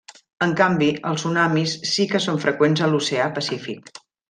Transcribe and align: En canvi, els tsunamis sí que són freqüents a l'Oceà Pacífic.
En 0.45 0.53
canvi, 0.61 0.87
els 1.09 1.21
tsunamis 1.25 1.75
sí 1.91 2.07
que 2.15 2.23
són 2.25 2.41
freqüents 2.47 2.83
a 2.87 2.89
l'Oceà 2.95 3.29
Pacífic. 3.39 3.95